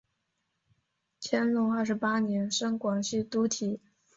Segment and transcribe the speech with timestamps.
[1.21, 3.47] 乾隆二十八年升广西提督。